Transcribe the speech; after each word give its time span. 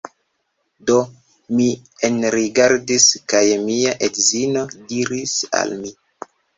Do, 0.91 0.95
mi 1.59 1.67
enrigardis 2.09 3.07
kaj 3.35 3.45
mia 3.69 3.95
edzino 4.11 4.69
diris 4.93 5.41
al 5.63 5.81
mi 5.87 5.99